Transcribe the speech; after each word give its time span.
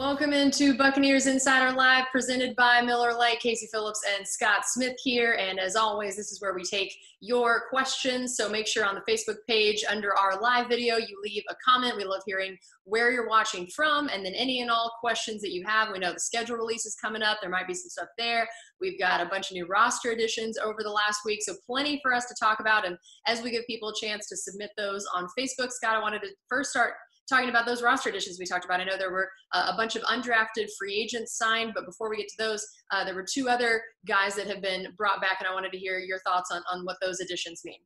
Welcome 0.00 0.32
into 0.32 0.74
Buccaneers 0.78 1.26
Insider 1.26 1.76
Live, 1.76 2.06
presented 2.10 2.56
by 2.56 2.80
Miller 2.80 3.12
Lite, 3.12 3.38
Casey 3.38 3.68
Phillips, 3.70 4.00
and 4.16 4.26
Scott 4.26 4.62
Smith 4.64 4.96
here. 5.04 5.34
And 5.38 5.60
as 5.60 5.76
always, 5.76 6.16
this 6.16 6.32
is 6.32 6.40
where 6.40 6.54
we 6.54 6.62
take 6.62 6.96
your 7.20 7.64
questions. 7.68 8.34
So 8.34 8.48
make 8.48 8.66
sure 8.66 8.86
on 8.86 8.94
the 8.94 9.02
Facebook 9.02 9.36
page 9.46 9.84
under 9.90 10.16
our 10.16 10.40
live 10.40 10.68
video, 10.68 10.96
you 10.96 11.20
leave 11.22 11.42
a 11.50 11.54
comment. 11.62 11.98
We 11.98 12.04
love 12.04 12.22
hearing 12.24 12.56
where 12.84 13.12
you're 13.12 13.28
watching 13.28 13.66
from, 13.66 14.08
and 14.08 14.24
then 14.24 14.32
any 14.32 14.62
and 14.62 14.70
all 14.70 14.90
questions 15.00 15.42
that 15.42 15.52
you 15.52 15.66
have. 15.66 15.92
We 15.92 15.98
know 15.98 16.14
the 16.14 16.18
schedule 16.20 16.56
release 16.56 16.86
is 16.86 16.96
coming 16.96 17.22
up. 17.22 17.36
There 17.42 17.50
might 17.50 17.68
be 17.68 17.74
some 17.74 17.90
stuff 17.90 18.08
there. 18.16 18.48
We've 18.80 18.98
got 18.98 19.20
a 19.20 19.28
bunch 19.28 19.50
of 19.50 19.54
new 19.54 19.66
roster 19.66 20.12
additions 20.12 20.56
over 20.56 20.78
the 20.82 20.88
last 20.88 21.26
week, 21.26 21.42
so 21.42 21.52
plenty 21.66 22.00
for 22.02 22.14
us 22.14 22.24
to 22.24 22.34
talk 22.40 22.60
about. 22.60 22.86
And 22.86 22.96
as 23.26 23.42
we 23.42 23.50
give 23.50 23.66
people 23.66 23.90
a 23.90 24.00
chance 24.00 24.30
to 24.30 24.36
submit 24.38 24.70
those 24.78 25.06
on 25.14 25.28
Facebook, 25.38 25.70
Scott, 25.72 25.94
I 25.94 26.00
wanted 26.00 26.22
to 26.22 26.28
first 26.48 26.70
start 26.70 26.94
talking 27.30 27.48
about 27.48 27.64
those 27.64 27.82
roster 27.82 28.10
additions 28.10 28.38
we 28.38 28.44
talked 28.44 28.64
about. 28.64 28.80
I 28.80 28.84
know 28.84 28.98
there 28.98 29.12
were 29.12 29.30
a 29.52 29.74
bunch 29.76 29.96
of 29.96 30.02
undrafted 30.02 30.68
free 30.78 30.94
agents 30.94 31.38
signed, 31.38 31.72
but 31.74 31.86
before 31.86 32.10
we 32.10 32.16
get 32.18 32.28
to 32.28 32.36
those, 32.38 32.66
uh, 32.90 33.04
there 33.04 33.14
were 33.14 33.24
two 33.24 33.48
other 33.48 33.82
guys 34.06 34.34
that 34.34 34.46
have 34.48 34.60
been 34.60 34.88
brought 34.98 35.20
back, 35.20 35.36
and 35.38 35.48
I 35.48 35.54
wanted 35.54 35.72
to 35.72 35.78
hear 35.78 35.98
your 35.98 36.18
thoughts 36.20 36.50
on, 36.50 36.62
on 36.70 36.84
what 36.84 36.96
those 37.00 37.20
additions 37.20 37.62
mean. 37.64 37.78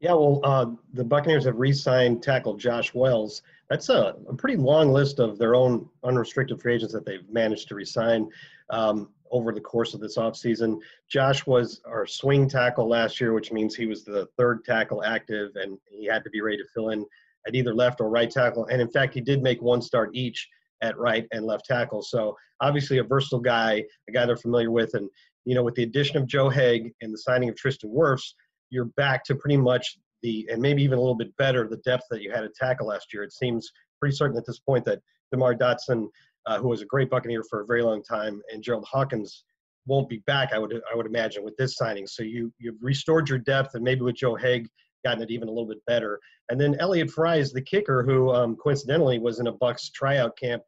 Yeah, 0.00 0.12
well, 0.12 0.40
uh, 0.44 0.66
the 0.92 1.02
Buccaneers 1.02 1.44
have 1.46 1.56
re-signed 1.56 2.22
tackle 2.22 2.56
Josh 2.56 2.94
Wells. 2.94 3.42
That's 3.68 3.88
a, 3.88 4.14
a, 4.28 4.34
pretty 4.34 4.56
long 4.56 4.92
list 4.92 5.18
of 5.18 5.38
their 5.38 5.56
own 5.56 5.88
unrestricted 6.04 6.62
free 6.62 6.74
agents 6.74 6.94
that 6.94 7.04
they've 7.04 7.28
managed 7.28 7.66
to 7.68 7.74
resign 7.74 8.28
um, 8.70 9.08
over 9.32 9.52
the 9.52 9.60
course 9.60 9.94
of 9.94 10.00
this 10.00 10.16
offseason. 10.16 10.78
Josh 11.08 11.46
was 11.46 11.80
our 11.84 12.06
swing 12.06 12.48
tackle 12.48 12.88
last 12.88 13.20
year, 13.20 13.32
which 13.32 13.50
means 13.50 13.74
he 13.74 13.86
was 13.86 14.04
the 14.04 14.26
third 14.36 14.64
tackle 14.64 15.02
active, 15.04 15.56
and 15.56 15.78
he 15.90 16.06
had 16.06 16.22
to 16.22 16.30
be 16.30 16.40
ready 16.40 16.58
to 16.58 16.64
fill 16.72 16.90
in 16.90 17.04
at 17.46 17.54
either 17.54 17.74
left 17.74 18.00
or 18.00 18.10
right 18.10 18.30
tackle. 18.30 18.66
And 18.66 18.80
in 18.80 18.90
fact, 18.90 19.14
he 19.14 19.20
did 19.20 19.42
make 19.42 19.62
one 19.62 19.80
start 19.80 20.10
each 20.14 20.46
at 20.82 20.96
right 20.98 21.26
and 21.32 21.44
left 21.44 21.64
tackle. 21.64 22.02
So 22.02 22.36
obviously 22.60 22.98
a 22.98 23.04
versatile 23.04 23.40
guy, 23.40 23.84
a 24.08 24.12
guy 24.12 24.26
they're 24.26 24.36
familiar 24.36 24.70
with. 24.70 24.94
And, 24.94 25.08
you 25.44 25.54
know, 25.54 25.62
with 25.62 25.74
the 25.74 25.82
addition 25.82 26.16
of 26.16 26.26
Joe 26.26 26.50
Haeg 26.50 26.92
and 27.00 27.12
the 27.12 27.18
signing 27.18 27.48
of 27.48 27.56
Tristan 27.56 27.90
Wirfs, 27.90 28.34
you're 28.70 28.86
back 28.96 29.24
to 29.24 29.34
pretty 29.34 29.56
much 29.56 29.98
the, 30.22 30.46
and 30.50 30.60
maybe 30.60 30.82
even 30.82 30.98
a 30.98 31.00
little 31.00 31.16
bit 31.16 31.36
better, 31.36 31.66
the 31.66 31.78
depth 31.78 32.04
that 32.10 32.22
you 32.22 32.30
had 32.30 32.44
at 32.44 32.54
tackle 32.54 32.88
last 32.88 33.12
year. 33.12 33.22
It 33.22 33.32
seems 33.32 33.70
pretty 34.00 34.14
certain 34.14 34.36
at 34.36 34.46
this 34.46 34.60
point 34.60 34.84
that 34.84 35.00
DeMar 35.32 35.54
Dotson, 35.54 36.08
uh, 36.46 36.58
who 36.58 36.68
was 36.68 36.82
a 36.82 36.86
great 36.86 37.10
Buccaneer 37.10 37.42
for 37.48 37.60
a 37.62 37.66
very 37.66 37.82
long 37.82 38.02
time, 38.02 38.40
and 38.52 38.62
Gerald 38.62 38.86
Hawkins 38.90 39.44
won't 39.86 40.08
be 40.08 40.22
back, 40.26 40.52
I 40.52 40.58
would 40.58 40.80
I 40.92 40.94
would 40.94 41.06
imagine, 41.06 41.42
with 41.44 41.56
this 41.56 41.76
signing. 41.76 42.06
So 42.06 42.22
you 42.22 42.52
you've 42.58 42.76
restored 42.82 43.28
your 43.28 43.38
depth, 43.38 43.74
and 43.74 43.82
maybe 43.82 44.02
with 44.02 44.16
Joe 44.16 44.34
Haeg 44.36 44.68
gotten 45.04 45.22
it 45.22 45.30
even 45.30 45.48
a 45.48 45.50
little 45.50 45.68
bit 45.68 45.84
better. 45.86 46.20
And 46.50 46.60
then 46.60 46.76
Elliott 46.80 47.10
Fry 47.10 47.36
is 47.36 47.52
the 47.52 47.62
kicker, 47.62 48.02
who 48.02 48.30
um, 48.30 48.56
coincidentally 48.56 49.18
was 49.18 49.40
in 49.40 49.46
a 49.46 49.52
Bucks 49.52 49.90
tryout 49.90 50.36
camp. 50.36 50.62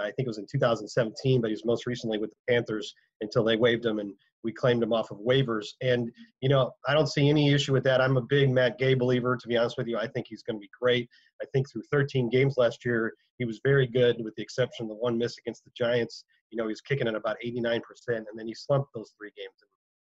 I 0.00 0.10
think 0.10 0.26
it 0.26 0.28
was 0.28 0.38
in 0.38 0.46
2017, 0.50 1.40
but 1.40 1.48
he 1.48 1.52
was 1.52 1.64
most 1.64 1.86
recently 1.86 2.18
with 2.18 2.30
the 2.30 2.52
Panthers 2.52 2.94
until 3.20 3.44
they 3.44 3.56
waived 3.56 3.86
him, 3.86 4.00
and 4.00 4.12
we 4.42 4.52
claimed 4.52 4.82
him 4.82 4.92
off 4.92 5.12
of 5.12 5.18
waivers. 5.18 5.66
And 5.82 6.10
you 6.40 6.48
know, 6.48 6.72
I 6.88 6.94
don't 6.94 7.08
see 7.08 7.28
any 7.28 7.52
issue 7.52 7.72
with 7.72 7.84
that. 7.84 8.00
I'm 8.00 8.16
a 8.16 8.22
big 8.22 8.50
Matt 8.50 8.78
Gay 8.78 8.94
believer, 8.94 9.36
to 9.36 9.48
be 9.48 9.56
honest 9.56 9.78
with 9.78 9.86
you. 9.86 9.96
I 9.96 10.08
think 10.08 10.26
he's 10.28 10.42
going 10.42 10.56
to 10.56 10.60
be 10.60 10.70
great. 10.80 11.08
I 11.40 11.46
think 11.52 11.70
through 11.70 11.82
13 11.92 12.28
games 12.28 12.54
last 12.56 12.84
year, 12.84 13.14
he 13.38 13.44
was 13.44 13.60
very 13.62 13.86
good, 13.86 14.16
with 14.22 14.34
the 14.36 14.42
exception 14.42 14.84
of 14.86 14.90
the 14.90 14.96
one 14.96 15.18
miss 15.18 15.38
against 15.38 15.64
the 15.64 15.70
Giants. 15.76 16.24
You 16.50 16.58
know, 16.58 16.64
he 16.64 16.70
was 16.70 16.80
kicking 16.80 17.08
at 17.08 17.14
about 17.14 17.36
89%, 17.44 17.80
and 18.08 18.26
then 18.36 18.46
he 18.46 18.54
slumped 18.54 18.90
those 18.94 19.12
three 19.18 19.32
games. 19.36 19.54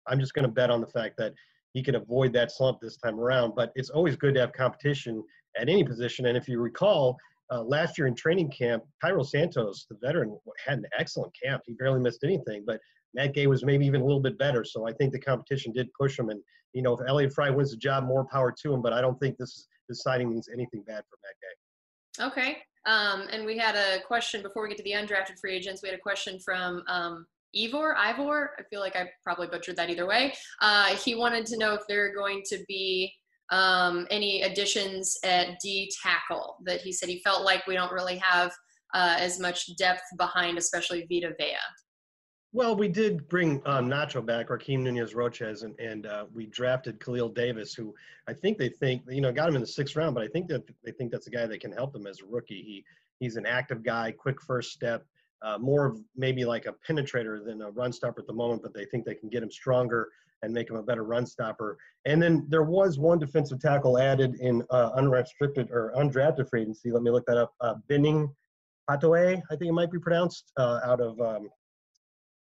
I'm 0.07 0.19
just 0.19 0.33
going 0.33 0.45
to 0.45 0.51
bet 0.51 0.71
on 0.71 0.81
the 0.81 0.87
fact 0.87 1.15
that 1.17 1.33
he 1.73 1.83
can 1.83 1.95
avoid 1.95 2.33
that 2.33 2.51
slump 2.51 2.79
this 2.81 2.97
time 2.97 3.19
around. 3.19 3.53
But 3.55 3.71
it's 3.75 3.89
always 3.89 4.15
good 4.15 4.33
to 4.35 4.41
have 4.41 4.53
competition 4.53 5.23
at 5.57 5.69
any 5.69 5.83
position. 5.83 6.25
And 6.27 6.37
if 6.37 6.47
you 6.47 6.59
recall, 6.59 7.17
uh, 7.51 7.61
last 7.63 7.97
year 7.97 8.07
in 8.07 8.15
training 8.15 8.49
camp, 8.49 8.83
Cairo 9.01 9.23
Santos, 9.23 9.85
the 9.89 9.97
veteran, 10.01 10.37
had 10.65 10.79
an 10.79 10.85
excellent 10.97 11.33
camp. 11.41 11.63
He 11.65 11.73
barely 11.73 11.99
missed 11.99 12.23
anything, 12.23 12.63
but 12.65 12.79
Matt 13.13 13.33
Gay 13.33 13.47
was 13.47 13.65
maybe 13.65 13.85
even 13.85 14.01
a 14.01 14.05
little 14.05 14.21
bit 14.21 14.37
better. 14.37 14.63
So 14.63 14.87
I 14.87 14.93
think 14.93 15.11
the 15.11 15.19
competition 15.19 15.73
did 15.73 15.89
push 15.99 16.17
him. 16.17 16.29
And, 16.29 16.41
you 16.73 16.81
know, 16.81 16.93
if 16.93 17.01
Elliott 17.07 17.33
Fry 17.33 17.49
wins 17.49 17.71
the 17.71 17.77
job, 17.77 18.05
more 18.05 18.25
power 18.31 18.53
to 18.63 18.73
him. 18.73 18.81
But 18.81 18.93
I 18.93 19.01
don't 19.01 19.19
think 19.19 19.37
this, 19.37 19.67
this 19.89 20.01
signing 20.01 20.29
means 20.29 20.47
anything 20.47 20.83
bad 20.87 21.03
for 21.09 21.17
Matt 21.23 21.35
Gay. 21.41 22.25
Okay. 22.25 22.57
Um, 22.85 23.27
and 23.31 23.45
we 23.45 23.57
had 23.57 23.75
a 23.75 24.01
question 24.01 24.41
before 24.41 24.63
we 24.63 24.69
get 24.69 24.77
to 24.77 24.83
the 24.83 24.91
undrafted 24.91 25.37
free 25.39 25.53
agents. 25.53 25.81
We 25.81 25.89
had 25.89 25.97
a 25.97 26.01
question 26.01 26.39
from 26.39 26.83
um, 26.87 27.25
Ivor, 27.55 27.95
Ivor, 27.97 28.51
I 28.59 28.63
feel 28.69 28.79
like 28.79 28.95
I 28.95 29.09
probably 29.23 29.47
butchered 29.47 29.75
that 29.75 29.89
either 29.89 30.07
way. 30.07 30.33
Uh, 30.61 30.95
he 30.95 31.15
wanted 31.15 31.45
to 31.47 31.57
know 31.57 31.73
if 31.73 31.81
there 31.87 32.05
are 32.05 32.13
going 32.13 32.41
to 32.45 32.63
be 32.67 33.13
um, 33.51 34.07
any 34.09 34.43
additions 34.43 35.17
at 35.23 35.59
D 35.61 35.91
tackle 36.01 36.57
that 36.65 36.81
he 36.81 36.91
said 36.91 37.09
he 37.09 37.19
felt 37.19 37.43
like 37.43 37.67
we 37.67 37.73
don't 37.73 37.91
really 37.91 38.17
have 38.17 38.51
uh, 38.93 39.15
as 39.19 39.39
much 39.39 39.75
depth 39.77 40.03
behind, 40.17 40.57
especially 40.57 41.05
Vita 41.09 41.33
Vea. 41.37 41.57
Well, 42.53 42.75
we 42.75 42.89
did 42.89 43.27
bring 43.29 43.61
um, 43.65 43.89
Nacho 43.89 44.25
back, 44.25 44.49
Rakeem 44.49 44.79
Nunez 44.79 45.15
Roches, 45.15 45.63
and, 45.63 45.77
and 45.79 46.05
uh, 46.05 46.25
we 46.33 46.47
drafted 46.47 46.99
Khalil 46.99 47.29
Davis, 47.29 47.73
who 47.73 47.93
I 48.27 48.33
think 48.33 48.57
they 48.57 48.67
think, 48.67 49.03
you 49.07 49.21
know, 49.21 49.31
got 49.31 49.47
him 49.47 49.55
in 49.55 49.61
the 49.61 49.67
sixth 49.67 49.95
round, 49.95 50.15
but 50.15 50.23
I 50.23 50.27
think 50.27 50.47
that 50.49 50.63
they 50.83 50.91
think 50.91 51.11
that's 51.11 51.27
a 51.27 51.31
guy 51.31 51.45
that 51.47 51.61
can 51.61 51.71
help 51.71 51.93
them 51.93 52.07
as 52.07 52.21
a 52.21 52.25
rookie. 52.25 52.61
He 52.61 52.85
He's 53.21 53.35
an 53.35 53.45
active 53.45 53.83
guy, 53.83 54.11
quick 54.11 54.41
first 54.41 54.71
step 54.71 55.05
uh, 55.41 55.57
more 55.57 55.85
of 55.85 55.99
maybe 56.15 56.45
like 56.45 56.65
a 56.65 56.75
penetrator 56.87 57.43
than 57.43 57.61
a 57.61 57.71
run 57.71 57.91
stopper 57.91 58.21
at 58.21 58.27
the 58.27 58.33
moment, 58.33 58.61
but 58.61 58.73
they 58.73 58.85
think 58.85 59.05
they 59.05 59.15
can 59.15 59.29
get 59.29 59.43
him 59.43 59.51
stronger 59.51 60.09
and 60.43 60.53
make 60.53 60.69
him 60.69 60.75
a 60.75 60.83
better 60.83 61.03
run 61.03 61.25
stopper. 61.25 61.77
And 62.05 62.21
then 62.21 62.45
there 62.49 62.63
was 62.63 62.97
one 62.97 63.19
defensive 63.19 63.59
tackle 63.59 63.99
added 63.99 64.35
in 64.39 64.63
uh, 64.71 64.91
unrestricted 64.95 65.69
or 65.71 65.93
undrafted 65.95 66.49
free 66.49 66.61
agency. 66.63 66.91
Let 66.91 67.03
me 67.03 67.11
look 67.11 67.25
that 67.27 67.37
up. 67.37 67.53
Uh, 67.61 67.75
Benning 67.87 68.29
I 68.89 68.97
think 68.97 69.69
it 69.69 69.71
might 69.71 69.91
be 69.91 69.99
pronounced, 69.99 70.51
uh, 70.57 70.81
out 70.83 70.99
of 70.99 71.19
um, 71.21 71.49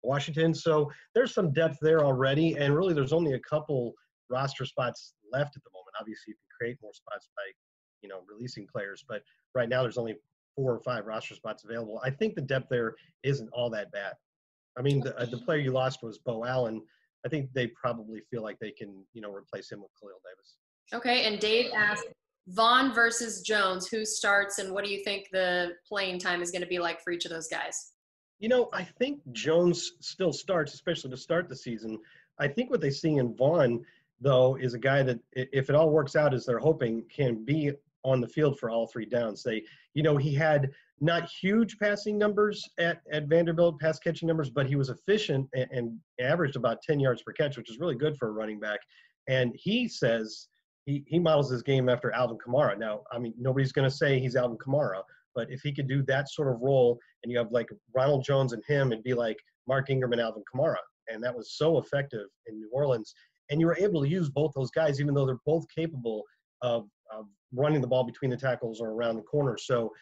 Washington. 0.03 0.53
So 0.53 0.91
there's 1.15 1.33
some 1.33 1.53
depth 1.53 1.79
there 1.81 2.05
already, 2.05 2.57
and 2.57 2.77
really 2.77 2.93
there's 2.93 3.15
only 3.15 3.33
a 3.33 3.41
couple 3.41 3.95
roster 4.29 4.67
spots 4.67 5.15
left 5.33 5.57
at 5.57 5.65
the 5.65 5.71
moment. 5.73 5.97
Obviously, 5.99 6.33
you 6.33 6.35
can 6.35 6.57
create 6.59 6.77
more 6.83 6.93
spots 6.93 7.31
by, 7.37 7.43
you 8.03 8.11
know, 8.11 8.21
releasing 8.29 8.67
players, 8.67 9.05
but 9.09 9.23
right 9.55 9.71
now 9.71 9.83
there's 9.83 9.97
only 9.97 10.17
four 10.55 10.73
or 10.75 10.81
five 10.81 11.07
roster 11.07 11.35
spots 11.35 11.65
available. 11.65 12.01
I 12.05 12.11
think 12.11 12.35
the 12.35 12.43
depth 12.43 12.69
there 12.69 12.95
isn't 13.23 13.49
all 13.53 13.71
that 13.71 13.91
bad. 13.93 14.15
I 14.77 14.83
mean, 14.83 15.01
the, 15.01 15.17
uh, 15.19 15.27
the 15.27 15.39
player 15.39 15.59
you 15.59 15.73
lost 15.73 16.03
was 16.03 16.19
Beau 16.19 16.45
Allen. 16.45 16.83
I 17.25 17.29
think 17.29 17.53
they 17.53 17.69
probably 17.69 18.21
feel 18.31 18.43
like 18.43 18.59
they 18.59 18.71
can, 18.71 19.05
you 19.13 19.23
know, 19.23 19.33
replace 19.33 19.71
him 19.71 19.81
with 19.81 19.91
Khalil 20.01 20.21
Davis. 20.25 20.57
Okay, 20.93 21.27
and 21.27 21.41
Dave 21.41 21.71
asked 21.75 22.07
Vaughn 22.49 22.93
versus 22.93 23.41
Jones, 23.41 23.87
who 23.89 24.05
starts, 24.05 24.59
and 24.59 24.73
what 24.73 24.85
do 24.85 24.91
you 24.91 25.03
think 25.03 25.29
the 25.33 25.73
playing 25.89 26.19
time 26.19 26.43
is 26.43 26.51
going 26.51 26.63
to 26.63 26.69
be 26.69 26.79
like 26.79 27.01
for 27.01 27.13
each 27.13 27.25
of 27.25 27.31
those 27.31 27.49
guys? 27.49 27.93
You 28.41 28.49
know, 28.49 28.69
I 28.73 28.85
think 28.85 29.21
Jones 29.33 29.93
still 30.01 30.33
starts, 30.33 30.75
especially 30.75 31.11
to 31.11 31.17
start 31.17 31.49
the 31.49 31.57
season. 31.57 31.99
I 32.39 32.49
think 32.49 32.71
what 32.71 32.81
they 32.81 32.91
see 32.91 33.15
in 33.15 33.35
Vaughn, 33.35 33.85
though, 34.21 34.57
is 34.57 34.75
a 34.75 34.79
guy 34.79 35.03
that, 35.05 35.21
if 35.33 35.71
it 35.71 35.77
all 35.77 35.89
works 35.89 36.17
out 36.17 36.35
as 36.35 36.45
they're 36.45 36.59
hoping, 36.59 37.05
can 37.09 37.45
be 37.45 37.73
on 38.05 38.21
the 38.21 38.29
field 38.29 38.59
for 38.59 38.71
all 38.71 38.87
three 38.87 39.07
downs. 39.07 39.43
They, 39.43 39.63
you 39.95 40.03
know, 40.03 40.17
he 40.17 40.35
had 40.35 40.71
not 41.01 41.29
huge 41.29 41.79
passing 41.79 42.19
numbers 42.19 42.69
at, 42.79 43.01
at 43.11 43.27
Vanderbilt, 43.27 43.81
pass 43.81 43.99
catching 43.99 44.29
numbers, 44.29 44.51
but 44.51 44.67
he 44.67 44.77
was 44.77 44.91
efficient 44.91 45.49
and, 45.55 45.69
and 45.71 45.99
averaged 46.21 46.57
about 46.57 46.83
10 46.83 47.01
yards 47.01 47.23
per 47.23 47.33
catch, 47.33 47.57
which 47.57 47.71
is 47.71 47.79
really 47.79 47.97
good 47.97 48.17
for 48.17 48.29
a 48.29 48.33
running 48.33 48.61
back. 48.61 48.81
And 49.29 49.53
he 49.57 49.89
says 49.89 50.49
he, 50.87 51.05
he 51.07 51.19
models 51.19 51.51
his 51.51 51.63
game 51.63 51.89
after 51.89 52.13
Alvin 52.13 52.39
Kamara. 52.39 52.79
Now, 52.79 53.03
I 53.11 53.19
mean, 53.19 53.35
nobody's 53.39 53.73
going 53.73 53.89
to 53.89 53.95
say 53.95 54.21
he's 54.21 54.37
Alvin 54.37 54.59
Kamara, 54.59 55.03
but 55.35 55.51
if 55.51 55.63
he 55.63 55.73
could 55.73 55.89
do 55.89 56.03
that 56.05 56.29
sort 56.29 56.49
of 56.49 56.61
role 56.61 56.99
and 57.23 57.33
you 57.33 57.39
have 57.39 57.51
like 57.51 57.69
Ronald 57.95 58.25
Jones 58.25 58.53
and 58.53 58.63
him, 58.67 58.93
it'd 58.93 59.05
be 59.05 59.15
like 59.15 59.39
Mark 59.67 59.91
Ingram 59.91 60.13
and 60.13 60.21
Alvin 60.21 60.45
Kamara. 60.53 60.77
And 61.09 61.23
that 61.23 61.35
was 61.35 61.57
so 61.57 61.79
effective 61.79 62.27
in 62.47 62.57
New 62.57 62.71
Orleans. 62.73 63.15
And 63.51 63.61
you 63.61 63.67
were 63.67 63.77
able 63.79 64.03
to 64.03 64.09
use 64.09 64.31
both 64.31 64.53
those 64.55 64.71
guys, 64.71 65.01
even 65.01 65.15
though 65.15 65.27
they're 65.27 65.39
both 65.45 65.67
capable 65.75 66.23
of, 66.63 66.87
of 67.13 67.27
running 67.55 67.81
the 67.81 67.87
ball 67.87 68.05
between 68.05 68.31
the 68.31 68.37
tackles 68.37 68.81
or 68.81 68.91
around 68.91 69.17
the 69.17 69.23
corner. 69.23 69.57
So 69.59 69.93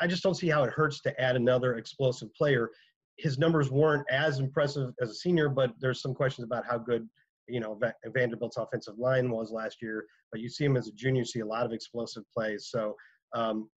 I 0.00 0.06
just 0.06 0.22
don't 0.22 0.34
see 0.34 0.48
how 0.48 0.64
it 0.64 0.72
hurts 0.72 1.00
to 1.02 1.20
add 1.20 1.36
another 1.36 1.76
explosive 1.76 2.32
player. 2.34 2.70
His 3.18 3.38
numbers 3.38 3.70
weren't 3.70 4.06
as 4.10 4.38
impressive 4.38 4.92
as 5.00 5.10
a 5.10 5.14
senior, 5.14 5.48
but 5.48 5.72
there's 5.80 6.00
some 6.00 6.14
questions 6.14 6.44
about 6.44 6.64
how 6.68 6.78
good 6.78 7.08
you 7.48 7.60
know 7.60 7.78
Vanderbilt's 8.06 8.56
offensive 8.56 8.98
line 8.98 9.30
was 9.30 9.50
last 9.52 9.80
year. 9.80 10.06
But 10.32 10.40
you 10.40 10.48
see 10.48 10.64
him 10.64 10.76
as 10.76 10.88
a 10.88 10.92
junior, 10.92 11.20
you 11.20 11.26
see 11.26 11.40
a 11.40 11.46
lot 11.46 11.64
of 11.64 11.72
explosive 11.72 12.24
plays. 12.34 12.68
So 12.70 12.94
um, 13.34 13.68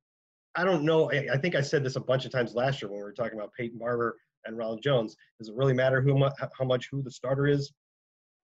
I 0.56 0.64
don't 0.64 0.84
know. 0.84 1.12
I 1.12 1.38
think 1.38 1.56
I 1.56 1.62
said 1.62 1.84
this 1.84 1.96
a 1.96 2.02
bunch 2.02 2.26
of 2.26 2.32
times 2.32 2.56
last 2.56 2.82
year 2.82 2.90
when 2.90 3.00
we 3.00 3.04
were 3.04 3.14
talking 3.14 3.38
about 3.38 3.54
Peyton 3.54 3.78
Barber 3.78 4.18
and 4.46 4.58
Ronald 4.58 4.82
Jones. 4.82 5.16
Does 5.38 5.50
it 5.50 5.56
really 5.56 5.74
matter 5.74 6.02
who 6.02 6.22
how 6.58 6.66
much 6.66 6.90
who 6.92 7.02
the 7.02 7.12
starter 7.12 7.48
is? 7.48 7.72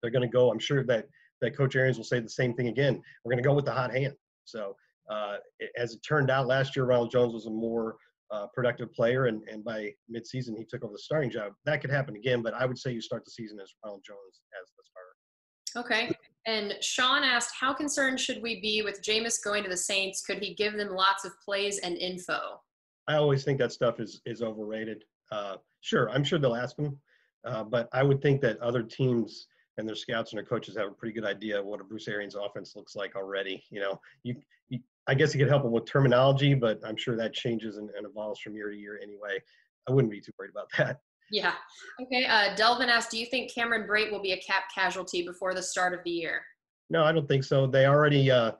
They're 0.01 0.12
going 0.12 0.22
to 0.22 0.27
go. 0.27 0.51
I'm 0.51 0.60
sure 0.60 0.83
that 0.86 1.07
that 1.42 1.57
Coach 1.57 1.75
Arians 1.75 1.98
will 1.98 2.06
say 2.06 2.19
the 2.19 2.30
same 2.30 2.54
thing 2.54 2.68
again. 2.68 3.01
We're 3.24 3.31
going 3.31 3.44
to 3.44 3.48
go 3.48 3.54
with 3.54 3.66
the 3.66 3.72
hot 3.72 3.92
hand. 3.92 4.13
So 4.45 4.75
uh, 5.09 5.38
it, 5.59 5.71
as 5.77 5.94
it 5.94 6.00
turned 6.07 6.31
out 6.31 6.47
last 6.47 6.75
year, 6.75 6.86
Ronald 6.86 7.12
Jones 7.12 7.33
was 7.33 7.45
a 7.45 7.51
more 7.51 7.97
uh, 8.31 8.47
productive 8.53 8.92
player, 8.94 9.25
and, 9.25 9.42
and 9.51 9.63
by 9.63 9.92
midseason 10.13 10.57
he 10.57 10.65
took 10.65 10.83
over 10.83 10.94
the 10.94 11.00
starting 11.00 11.30
job. 11.30 11.53
That 11.65 11.81
could 11.81 11.92
happen 11.92 12.15
again, 12.15 12.42
but 12.42 12.53
I 12.53 12.65
would 12.65 12.77
say 12.77 12.92
you 12.92 13.01
start 13.01 13.24
the 13.25 13.31
season 13.31 13.59
as 13.62 13.71
Ronald 13.83 14.03
Jones 14.06 14.42
as 14.62 14.71
the 14.75 14.83
starter. 14.83 15.15
Okay. 15.77 16.18
And 16.47 16.75
Sean 16.81 17.24
asked, 17.24 17.53
how 17.59 17.74
concerned 17.74 18.19
should 18.19 18.42
we 18.42 18.62
be 18.62 18.81
with 18.81 19.01
Jameis 19.01 19.44
going 19.44 19.63
to 19.63 19.69
the 19.69 19.77
Saints? 19.77 20.21
Could 20.21 20.39
he 20.39 20.53
give 20.53 20.77
them 20.77 20.89
lots 20.95 21.25
of 21.25 21.33
plays 21.44 21.80
and 21.80 21.98
info? 21.98 22.62
I 23.07 23.15
always 23.15 23.44
think 23.44 23.59
that 23.59 23.71
stuff 23.71 24.00
is 24.00 24.21
is 24.25 24.41
overrated. 24.41 25.03
Uh, 25.31 25.57
sure, 25.81 26.09
I'm 26.09 26.24
sure 26.24 26.39
they'll 26.39 26.56
ask 26.56 26.77
him, 26.77 26.98
uh, 27.45 27.63
but 27.63 27.89
I 27.94 28.03
would 28.03 28.21
think 28.21 28.41
that 28.41 28.59
other 28.59 28.83
teams 28.83 29.48
and 29.77 29.88
their 29.88 29.95
scouts 29.95 30.31
and 30.31 30.38
their 30.38 30.45
coaches 30.45 30.77
have 30.77 30.88
a 30.88 30.92
pretty 30.92 31.13
good 31.13 31.25
idea 31.25 31.60
of 31.60 31.66
what 31.66 31.81
a 31.81 31.83
Bruce 31.83 32.07
Arians 32.07 32.36
offense 32.36 32.75
looks 32.75 32.95
like 32.95 33.16
already. 33.16 33.63
You 33.69 33.81
know, 33.81 34.00
you, 34.24 34.36
you 34.69 34.80
I 35.07 35.13
guess 35.13 35.33
you 35.33 35.39
could 35.39 35.50
help 35.50 35.63
them 35.63 35.72
with 35.72 35.86
terminology, 35.86 36.54
but 36.54 36.80
I'm 36.86 36.98
sure 36.98 37.16
that 37.18 37.33
changes 37.33 37.77
and, 37.77 37.89
and, 37.92 38.06
evolves 38.06 38.39
from 38.39 38.56
year 38.56 38.69
to 38.72 38.77
year 38.77 39.00
anyway. 39.01 39.42
I 39.88 39.92
wouldn't 39.92 40.12
be 40.12 40.22
too 40.22 40.31
worried 40.39 40.51
about 40.51 40.69
that. 40.77 41.00
Yeah. 41.31 41.54
Okay. 42.01 42.25
Uh, 42.25 42.56
Delvin 42.56 42.89
asked, 42.89 43.12
do 43.12 43.18
you 43.18 43.25
think 43.25 43.54
Cameron 43.54 43.88
Brate 43.88 44.12
will 44.12 44.22
be 44.22 44.33
a 44.33 44.38
cap 44.38 44.63
casualty 44.74 45.25
before 45.25 45.54
the 45.54 45.63
start 45.63 45.94
of 45.94 46.00
the 46.04 46.12
year? 46.12 46.42
No, 46.89 47.04
I 47.04 47.12
don't 47.12 47.27
think 47.27 47.44
so. 47.44 47.66
They 47.66 47.88
already, 47.88 48.30
uh, 48.30 48.51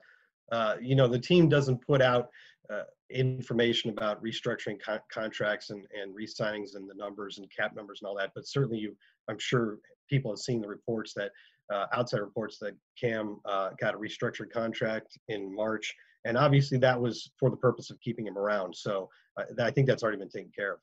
uh, 0.50 0.74
you 0.80 0.96
know, 0.96 1.06
the 1.06 1.18
team 1.18 1.48
doesn't 1.48 1.78
put 1.86 2.02
out 2.02 2.28
uh, 2.72 2.82
information 3.10 3.90
about 3.90 4.22
restructuring 4.22 4.78
co- 4.84 4.98
contracts 5.12 5.70
and, 5.70 5.86
and 6.00 6.14
re-signings 6.14 6.74
and 6.74 6.88
the 6.88 6.94
numbers 6.94 7.38
and 7.38 7.46
cap 7.56 7.74
numbers 7.76 8.00
and 8.00 8.08
all 8.08 8.16
that. 8.16 8.32
But 8.34 8.46
certainly, 8.46 8.78
you, 8.78 8.96
I'm 9.28 9.38
sure 9.38 9.78
people 10.08 10.30
have 10.30 10.38
seen 10.38 10.60
the 10.60 10.68
reports 10.68 11.12
that 11.14 11.30
uh, 11.72 11.86
outside 11.92 12.20
reports 12.20 12.58
that 12.58 12.74
Cam 13.00 13.40
uh, 13.44 13.70
got 13.80 13.94
a 13.94 13.98
restructured 13.98 14.50
contract 14.52 15.18
in 15.28 15.54
March, 15.54 15.94
and 16.24 16.36
obviously 16.36 16.78
that 16.78 17.00
was 17.00 17.30
for 17.38 17.50
the 17.50 17.56
purpose 17.56 17.90
of 17.90 18.00
keeping 18.00 18.26
him 18.26 18.38
around. 18.38 18.74
So 18.74 19.08
uh, 19.36 19.44
I 19.60 19.70
think 19.70 19.86
that's 19.86 20.02
already 20.02 20.18
been 20.18 20.28
taken 20.28 20.52
care 20.54 20.74
of. 20.74 20.78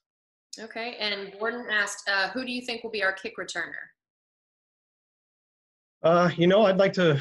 Okay, 0.59 0.97
and 0.99 1.33
Gordon 1.39 1.65
asked, 1.71 2.07
uh, 2.07 2.29
who 2.29 2.45
do 2.45 2.51
you 2.51 2.61
think 2.61 2.83
will 2.83 2.91
be 2.91 3.03
our 3.03 3.13
kick 3.13 3.37
returner? 3.37 3.89
Uh, 6.03 6.29
you 6.37 6.47
know, 6.47 6.65
I'd 6.65 6.77
like 6.77 6.93
to. 6.93 7.19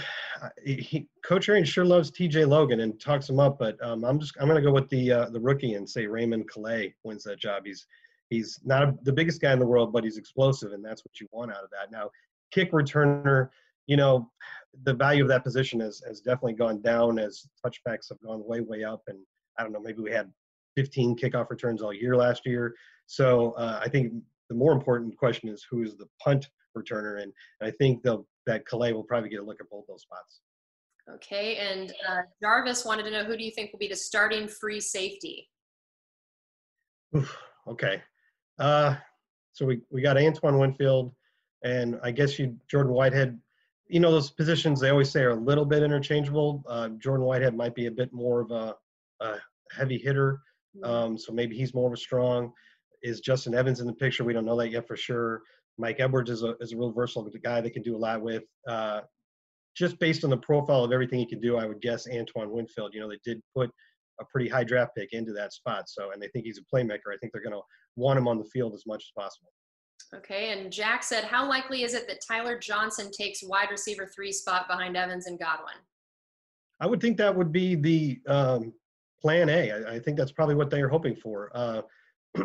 He, 0.64 1.06
Coach 1.24 1.48
Arian 1.48 1.64
sure 1.64 1.84
loves 1.84 2.10
T.J. 2.10 2.46
Logan 2.46 2.80
and 2.80 3.00
talks 3.00 3.28
him 3.28 3.38
up, 3.38 3.60
but 3.60 3.76
um, 3.80 4.04
I'm 4.04 4.18
just 4.18 4.34
I'm 4.40 4.48
going 4.48 4.60
to 4.60 4.66
go 4.66 4.72
with 4.72 4.88
the 4.88 5.12
uh, 5.12 5.30
the 5.30 5.38
rookie 5.38 5.74
and 5.74 5.88
say 5.88 6.06
Raymond 6.06 6.48
Calais 6.48 6.94
wins 7.04 7.22
that 7.24 7.38
job. 7.38 7.62
He's 7.64 7.86
he's 8.28 8.58
not 8.64 8.82
a, 8.82 8.94
the 9.02 9.12
biggest 9.12 9.40
guy 9.40 9.52
in 9.52 9.60
the 9.60 9.66
world, 9.66 9.92
but 9.92 10.02
he's 10.02 10.16
explosive, 10.16 10.72
and 10.72 10.84
that's 10.84 11.04
what 11.04 11.20
you 11.20 11.28
want 11.30 11.52
out 11.52 11.62
of 11.62 11.70
that. 11.70 11.92
Now, 11.92 12.10
kick 12.50 12.72
returner, 12.72 13.50
you 13.86 13.96
know, 13.96 14.28
the 14.82 14.94
value 14.94 15.22
of 15.22 15.28
that 15.28 15.44
position 15.44 15.78
has 15.78 16.02
has 16.06 16.20
definitely 16.20 16.54
gone 16.54 16.82
down 16.82 17.20
as 17.20 17.46
touchbacks 17.64 18.08
have 18.08 18.20
gone 18.20 18.44
way 18.44 18.62
way 18.62 18.82
up, 18.82 19.02
and 19.06 19.18
I 19.58 19.62
don't 19.62 19.72
know, 19.72 19.80
maybe 19.80 20.02
we 20.02 20.10
had 20.10 20.28
15 20.76 21.16
kickoff 21.16 21.50
returns 21.50 21.82
all 21.82 21.92
year 21.92 22.16
last 22.16 22.46
year. 22.46 22.74
So 23.06 23.52
uh, 23.52 23.80
I 23.80 23.88
think 23.88 24.12
the 24.48 24.56
more 24.56 24.72
important 24.72 25.16
question 25.16 25.48
is 25.48 25.64
who 25.70 25.82
is 25.82 25.96
the 25.96 26.06
punt 26.20 26.48
returner, 26.76 27.22
and, 27.22 27.32
and 27.60 27.68
I 27.68 27.70
think 27.78 28.02
they'll 28.02 28.26
that 28.46 28.66
Calais 28.66 28.92
will 28.92 29.04
probably 29.04 29.28
get 29.28 29.40
a 29.40 29.44
look 29.44 29.60
at 29.60 29.68
both 29.70 29.84
those 29.88 30.02
spots. 30.02 30.40
Okay, 31.10 31.56
and 31.56 31.92
uh, 32.08 32.22
Jarvis 32.40 32.84
wanted 32.84 33.04
to 33.04 33.10
know 33.10 33.24
who 33.24 33.36
do 33.36 33.42
you 33.42 33.50
think 33.50 33.72
will 33.72 33.78
be 33.78 33.88
the 33.88 33.96
starting 33.96 34.46
free 34.46 34.80
safety? 34.80 35.48
Oof, 37.16 37.36
okay, 37.66 38.00
uh, 38.58 38.94
so 39.52 39.66
we, 39.66 39.80
we 39.90 40.00
got 40.00 40.16
Antoine 40.16 40.58
Winfield, 40.58 41.12
and 41.64 41.98
I 42.02 42.10
guess 42.10 42.38
you 42.38 42.56
Jordan 42.70 42.92
Whitehead. 42.92 43.38
You 43.88 44.00
know 44.00 44.12
those 44.12 44.30
positions 44.30 44.80
they 44.80 44.90
always 44.90 45.10
say 45.10 45.22
are 45.22 45.30
a 45.30 45.34
little 45.34 45.64
bit 45.64 45.82
interchangeable. 45.82 46.62
Uh, 46.68 46.90
Jordan 46.98 47.26
Whitehead 47.26 47.56
might 47.56 47.74
be 47.74 47.86
a 47.86 47.90
bit 47.90 48.12
more 48.12 48.40
of 48.40 48.50
a, 48.52 48.74
a 49.20 49.36
heavy 49.76 49.98
hitter, 49.98 50.40
mm-hmm. 50.76 50.84
um, 50.88 51.18
so 51.18 51.32
maybe 51.32 51.56
he's 51.56 51.74
more 51.74 51.88
of 51.88 51.92
a 51.92 51.96
strong. 51.96 52.52
Is 53.02 53.20
Justin 53.20 53.54
Evans 53.54 53.80
in 53.80 53.88
the 53.88 53.92
picture? 53.92 54.22
We 54.22 54.32
don't 54.32 54.46
know 54.46 54.56
that 54.58 54.70
yet 54.70 54.86
for 54.86 54.96
sure. 54.96 55.42
Mike 55.78 56.00
Edwards 56.00 56.30
is 56.30 56.42
a 56.42 56.54
is 56.60 56.72
a 56.72 56.76
real 56.76 56.92
versatile 56.92 57.28
guy 57.42 57.60
that 57.60 57.72
can 57.72 57.82
do 57.82 57.96
a 57.96 57.98
lot 57.98 58.20
with. 58.20 58.44
Uh, 58.68 59.00
just 59.74 59.98
based 59.98 60.22
on 60.22 60.30
the 60.30 60.36
profile 60.36 60.84
of 60.84 60.92
everything 60.92 61.18
he 61.18 61.26
can 61.26 61.40
do, 61.40 61.56
I 61.56 61.66
would 61.66 61.80
guess 61.80 62.06
Antoine 62.06 62.50
Winfield. 62.50 62.92
You 62.94 63.00
know, 63.00 63.08
they 63.08 63.18
did 63.24 63.40
put 63.56 63.70
a 64.20 64.24
pretty 64.30 64.48
high 64.48 64.64
draft 64.64 64.92
pick 64.96 65.12
into 65.12 65.32
that 65.32 65.52
spot, 65.52 65.88
so 65.88 66.10
and 66.12 66.22
they 66.22 66.28
think 66.28 66.44
he's 66.44 66.58
a 66.58 66.76
playmaker. 66.76 67.12
I 67.12 67.16
think 67.20 67.32
they're 67.32 67.42
going 67.42 67.56
to 67.56 67.62
want 67.96 68.18
him 68.18 68.28
on 68.28 68.38
the 68.38 68.44
field 68.44 68.74
as 68.74 68.84
much 68.86 69.04
as 69.04 69.22
possible. 69.22 69.48
Okay, 70.14 70.52
and 70.52 70.70
Jack 70.70 71.02
said, 71.02 71.24
how 71.24 71.48
likely 71.48 71.84
is 71.84 71.94
it 71.94 72.06
that 72.06 72.18
Tyler 72.26 72.58
Johnson 72.58 73.10
takes 73.10 73.42
wide 73.42 73.70
receiver 73.70 74.10
three 74.14 74.32
spot 74.32 74.68
behind 74.68 74.94
Evans 74.94 75.26
and 75.26 75.38
Godwin? 75.38 75.74
I 76.80 76.86
would 76.86 77.00
think 77.00 77.16
that 77.16 77.34
would 77.34 77.50
be 77.50 77.76
the 77.76 78.20
um, 78.26 78.74
plan 79.22 79.48
A. 79.48 79.70
I, 79.70 79.94
I, 79.94 79.98
think 80.00 80.18
that's 80.18 80.32
probably 80.32 80.56
what 80.56 80.68
they 80.68 80.82
are 80.82 80.88
hoping 80.88 81.16
for. 81.16 81.50
Uh, 81.54 81.82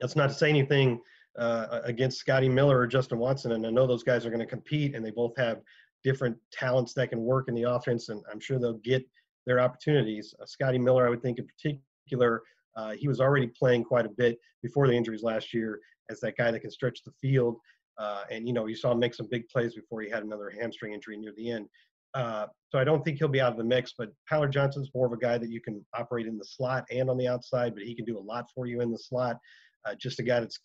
that's 0.00 0.14
not 0.14 0.28
to 0.28 0.34
say 0.34 0.48
anything 0.48 1.00
uh, 1.38 1.80
against 1.84 2.18
Scotty 2.18 2.48
Miller 2.48 2.78
or 2.78 2.86
Justin 2.86 3.18
Watson. 3.18 3.52
And 3.52 3.66
I 3.66 3.70
know 3.70 3.86
those 3.86 4.02
guys 4.02 4.24
are 4.24 4.30
going 4.30 4.40
to 4.40 4.46
compete, 4.46 4.94
and 4.94 5.04
they 5.04 5.10
both 5.10 5.36
have 5.36 5.60
different 6.02 6.36
talents 6.52 6.92
that 6.94 7.08
can 7.08 7.20
work 7.20 7.48
in 7.48 7.54
the 7.54 7.62
offense, 7.62 8.08
and 8.08 8.22
I'm 8.30 8.40
sure 8.40 8.58
they'll 8.58 8.74
get 8.74 9.04
their 9.46 9.60
opportunities. 9.60 10.34
Uh, 10.40 10.46
Scotty 10.46 10.78
Miller, 10.78 11.06
I 11.06 11.10
would 11.10 11.22
think 11.22 11.38
in 11.38 11.46
particular, 11.46 12.42
uh, 12.76 12.92
he 12.92 13.08
was 13.08 13.20
already 13.20 13.46
playing 13.46 13.84
quite 13.84 14.06
a 14.06 14.10
bit 14.10 14.38
before 14.62 14.86
the 14.86 14.94
injuries 14.94 15.22
last 15.22 15.54
year 15.54 15.80
as 16.10 16.20
that 16.20 16.36
guy 16.36 16.50
that 16.50 16.60
can 16.60 16.70
stretch 16.70 17.02
the 17.04 17.12
field. 17.20 17.56
Uh, 17.98 18.24
and 18.30 18.46
you 18.46 18.52
know, 18.52 18.66
you 18.66 18.74
saw 18.74 18.92
him 18.92 18.98
make 18.98 19.14
some 19.14 19.28
big 19.30 19.48
plays 19.48 19.74
before 19.74 20.02
he 20.02 20.10
had 20.10 20.24
another 20.24 20.52
hamstring 20.60 20.92
injury 20.92 21.16
near 21.16 21.32
the 21.36 21.50
end. 21.50 21.68
Uh, 22.14 22.46
so 22.70 22.78
I 22.78 22.84
don't 22.84 23.04
think 23.04 23.18
he'll 23.18 23.28
be 23.28 23.40
out 23.40 23.52
of 23.52 23.58
the 23.58 23.64
mix. 23.64 23.94
But 23.96 24.10
Tyler 24.28 24.48
Johnson's 24.48 24.90
more 24.94 25.06
of 25.06 25.12
a 25.12 25.16
guy 25.16 25.38
that 25.38 25.50
you 25.50 25.60
can 25.60 25.84
operate 25.94 26.26
in 26.26 26.38
the 26.38 26.44
slot 26.44 26.84
and 26.90 27.08
on 27.08 27.16
the 27.16 27.28
outside, 27.28 27.74
but 27.74 27.84
he 27.84 27.94
can 27.94 28.04
do 28.04 28.18
a 28.18 28.20
lot 28.20 28.46
for 28.54 28.66
you 28.66 28.80
in 28.80 28.90
the 28.90 28.98
slot 28.98 29.38
uh, 29.86 29.94
just 29.94 30.18
a 30.18 30.22
guy 30.22 30.40
that's 30.40 30.58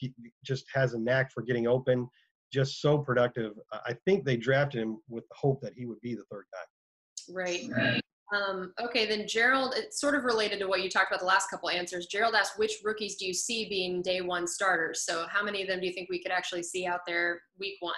just 0.44 0.66
has 0.74 0.94
a 0.94 1.00
knack 1.00 1.32
for 1.32 1.44
getting 1.44 1.68
open, 1.68 2.08
just 2.52 2.82
so 2.82 2.98
productive. 2.98 3.54
I 3.72 3.94
think 4.06 4.26
they 4.26 4.38
drafted 4.38 4.82
him 4.82 4.98
with 5.10 5.28
the 5.30 5.36
hope 5.36 5.62
that 5.62 5.74
he 5.76 5.86
would 5.86 6.02
be 6.02 6.16
the 6.16 6.26
third 6.32 6.46
guy. 6.52 7.34
Right. 7.34 7.70
right. 7.76 8.02
Um, 8.36 8.74
okay, 8.80 9.08
then 9.08 9.28
Gerald, 9.28 9.74
it's 9.76 10.00
sort 10.00 10.14
of 10.14 10.24
related 10.24 10.60
to 10.60 10.68
what 10.68 10.84
you 10.84 10.90
talked 10.90 11.12
about 11.12 11.20
the 11.20 11.26
last 11.26 11.50
couple 11.50 11.70
answers. 11.70 12.06
Gerald 12.06 12.36
asked, 12.36 12.60
which 12.60 12.74
rookies 12.84 13.16
do 13.16 13.26
you 13.26 13.34
see 13.34 13.68
being 13.68 14.04
day 14.04 14.22
one 14.22 14.46
starters? 14.46 15.04
So, 15.04 15.26
how 15.28 15.44
many 15.44 15.64
of 15.64 15.68
them 15.68 15.80
do 15.80 15.88
you 15.88 15.94
think 15.94 16.10
we 16.10 16.22
could 16.22 16.32
actually 16.32 16.62
see 16.62 16.86
out 16.86 17.02
there 17.08 17.42
week 17.60 17.78
one? 17.80 17.94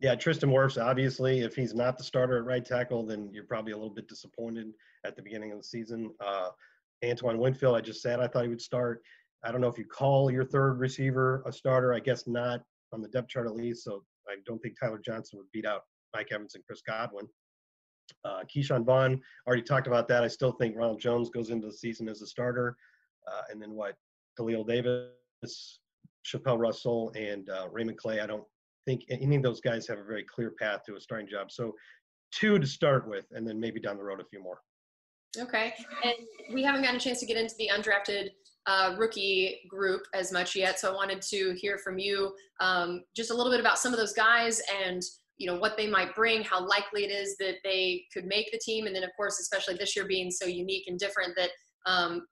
Yeah, 0.00 0.14
Tristan 0.14 0.50
Wirfs, 0.50 0.82
obviously, 0.82 1.40
if 1.40 1.54
he's 1.54 1.74
not 1.74 1.96
the 1.96 2.04
starter 2.04 2.38
at 2.38 2.44
right 2.44 2.64
tackle, 2.64 3.06
then 3.06 3.30
you're 3.32 3.44
probably 3.44 3.72
a 3.72 3.76
little 3.76 3.94
bit 3.94 4.08
disappointed 4.08 4.68
at 5.04 5.16
the 5.16 5.22
beginning 5.22 5.52
of 5.52 5.58
the 5.58 5.64
season. 5.64 6.10
Uh, 6.24 6.48
Antoine 7.04 7.38
Winfield, 7.38 7.76
I 7.76 7.80
just 7.80 8.02
said 8.02 8.20
I 8.20 8.26
thought 8.26 8.42
he 8.42 8.48
would 8.48 8.60
start. 8.60 9.02
I 9.44 9.50
don't 9.50 9.60
know 9.60 9.68
if 9.68 9.78
you 9.78 9.84
call 9.84 10.30
your 10.30 10.44
third 10.44 10.78
receiver 10.78 11.42
a 11.46 11.52
starter. 11.52 11.94
I 11.94 12.00
guess 12.00 12.26
not 12.26 12.62
on 12.92 13.00
the 13.00 13.08
depth 13.08 13.28
chart 13.28 13.46
at 13.46 13.54
least. 13.54 13.84
So 13.84 14.04
I 14.28 14.36
don't 14.46 14.58
think 14.60 14.78
Tyler 14.78 15.00
Johnson 15.04 15.38
would 15.38 15.50
beat 15.52 15.66
out 15.66 15.82
Mike 16.14 16.28
Evans 16.32 16.54
and 16.54 16.64
Chris 16.64 16.82
Godwin. 16.86 17.26
Uh, 18.24 18.42
Ke'Shawn 18.52 18.84
Vaughn, 18.84 19.20
already 19.46 19.62
talked 19.62 19.86
about 19.86 20.08
that. 20.08 20.24
I 20.24 20.28
still 20.28 20.52
think 20.52 20.76
Ronald 20.76 21.00
Jones 21.00 21.30
goes 21.30 21.50
into 21.50 21.68
the 21.68 21.72
season 21.72 22.08
as 22.08 22.22
a 22.22 22.26
starter. 22.26 22.76
Uh, 23.30 23.42
and 23.50 23.62
then 23.62 23.72
what? 23.72 23.94
Khalil 24.36 24.64
Davis, 24.64 25.80
Chapelle 26.22 26.58
Russell, 26.58 27.12
and 27.14 27.48
uh, 27.50 27.68
Raymond 27.70 27.98
Calais. 27.98 28.20
I 28.20 28.26
don't 28.26 28.44
think 28.86 29.04
any 29.10 29.36
of 29.36 29.42
those 29.42 29.60
guys 29.60 29.86
have 29.86 29.98
a 29.98 30.04
very 30.04 30.24
clear 30.24 30.50
path 30.50 30.80
to 30.86 30.96
a 30.96 31.00
starting 31.00 31.28
job. 31.28 31.50
So 31.50 31.74
two 32.32 32.58
to 32.58 32.66
start 32.66 33.08
with, 33.08 33.26
and 33.32 33.46
then 33.46 33.60
maybe 33.60 33.80
down 33.80 33.96
the 33.96 34.04
road 34.04 34.20
a 34.20 34.24
few 34.24 34.42
more. 34.42 34.60
Okay. 35.38 35.72
And 36.04 36.14
we 36.52 36.62
haven't 36.62 36.82
gotten 36.82 36.96
a 36.96 37.00
chance 37.00 37.20
to 37.20 37.26
get 37.26 37.36
into 37.36 37.54
the 37.58 37.70
undrafted 37.72 38.30
uh, 38.66 38.94
rookie 38.98 39.60
group 39.68 40.02
as 40.14 40.32
much 40.32 40.56
yet. 40.56 40.78
So 40.78 40.90
I 40.90 40.94
wanted 40.94 41.22
to 41.22 41.54
hear 41.54 41.78
from 41.78 41.98
you 41.98 42.32
um, 42.60 43.02
just 43.16 43.30
a 43.30 43.34
little 43.34 43.52
bit 43.52 43.60
about 43.60 43.78
some 43.78 43.92
of 43.92 43.98
those 43.98 44.12
guys 44.12 44.60
and 44.84 45.02
you 45.40 45.46
know 45.46 45.58
what 45.58 45.78
they 45.78 45.88
might 45.88 46.14
bring, 46.14 46.44
how 46.44 46.64
likely 46.68 47.02
it 47.02 47.10
is 47.10 47.36
that 47.38 47.54
they 47.64 48.04
could 48.12 48.26
make 48.26 48.52
the 48.52 48.58
team, 48.58 48.86
and 48.86 48.94
then 48.94 49.02
of 49.02 49.10
course, 49.16 49.40
especially 49.40 49.74
this 49.74 49.96
year 49.96 50.06
being 50.06 50.30
so 50.30 50.44
unique 50.44 50.84
and 50.86 50.98
different, 50.98 51.34
that 51.34 51.48
um, 51.86 52.26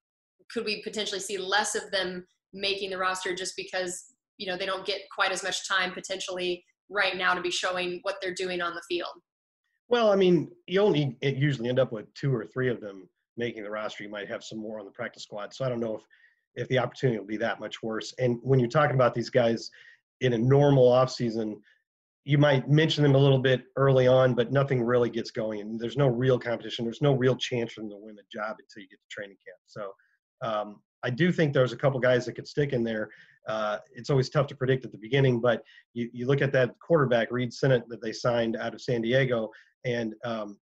could 0.53 0.67
we 0.67 0.83
potentially 0.83 1.19
see 1.19 1.39
less 1.39 1.75
of 1.75 1.91
them 1.91 2.27
making 2.53 2.91
the 2.91 2.99
roster 2.99 3.35
just 3.35 3.55
because 3.57 4.05
you 4.37 4.47
know 4.47 4.59
they 4.59 4.67
don't 4.67 4.87
get 4.87 5.01
quite 5.15 5.33
as 5.33 5.43
much 5.43 5.67
time 5.67 5.93
potentially 5.93 6.63
right 6.91 7.17
now 7.17 7.33
to 7.33 7.41
be 7.41 7.51
showing 7.51 7.99
what 8.03 8.17
they're 8.21 8.35
doing 8.35 8.61
on 8.61 8.75
the 8.75 8.83
field. 8.87 9.23
Well, 9.89 10.11
I 10.13 10.17
mean, 10.17 10.51
you 10.67 10.81
only 10.81 11.17
usually 11.23 11.69
end 11.69 11.79
up 11.79 11.93
with 11.93 12.13
two 12.15 12.35
or 12.35 12.45
three 12.47 12.69
of 12.69 12.81
them 12.81 13.09
making 13.37 13.63
the 13.63 13.71
roster. 13.71 14.05
You 14.05 14.11
might 14.11 14.29
have 14.29 14.45
some 14.45 14.59
more 14.59 14.79
on 14.79 14.85
the 14.85 14.91
practice 14.93 15.23
squad. 15.23 15.55
So 15.55 15.65
I 15.65 15.69
don't 15.69 15.81
know 15.81 15.97
if 15.97 16.03
if 16.55 16.69
the 16.69 16.79
opportunity 16.79 17.19
will 17.19 17.27
be 17.27 17.37
that 17.37 17.61
much 17.61 17.83
worse. 17.83 18.13
And 18.19 18.39
when 18.43 18.59
you're 18.59 18.69
talking 18.69 18.97
about 18.97 19.15
these 19.15 19.31
guys 19.31 19.71
in 20.21 20.33
a 20.33 20.39
normal 20.39 20.91
offseason, 20.91 21.55
you 22.25 22.37
might 22.37 22.69
mention 22.69 23.03
them 23.03 23.15
a 23.15 23.19
little 23.19 23.39
bit 23.39 23.63
early 23.77 24.07
on, 24.07 24.35
but 24.35 24.53
nothing 24.53 24.83
really 24.83 25.09
gets 25.09 25.31
going. 25.31 25.61
And 25.61 25.79
there's 25.79 25.97
no 25.97 26.09
real 26.09 26.39
competition. 26.39 26.85
There's 26.85 27.01
no 27.01 27.15
real 27.15 27.37
chance 27.37 27.73
for 27.73 27.83
them 27.83 27.91
to 27.91 27.97
win 27.97 28.17
the 28.17 28.23
job 28.31 28.57
until 28.59 28.83
you 28.83 28.89
get 28.89 28.99
to 28.99 29.09
training 29.09 29.37
camp. 29.47 29.59
So 29.67 29.93
um, 30.43 30.81
I 31.05 31.11
do 31.11 31.31
think 31.31 31.53
there's 31.53 31.73
a 31.73 31.77
couple 31.77 32.01
guys 32.01 32.27
that 32.27 32.33
could 32.33 32.49
stick 32.49 32.73
in 32.73 32.83
there. 32.83 33.09
Uh, 33.49 33.79
it's 33.95 34.11
always 34.11 34.29
tough 34.29 34.47
to 34.49 34.57
predict 34.57 34.85
at 34.85 34.93
the 34.93 34.99
beginning, 34.99 35.41
but 35.41 35.63
you, 35.95 36.11
you 36.13 36.27
look 36.27 36.43
at 36.43 36.53
that 36.53 36.75
quarterback, 36.81 37.31
Reid 37.31 37.53
Sinnett, 37.53 37.89
that 37.89 38.03
they 38.03 38.13
signed 38.13 38.57
out 38.57 38.75
of 38.75 38.83
San 38.83 39.01
Diego, 39.01 39.49
and 39.85 40.15
um, 40.25 40.59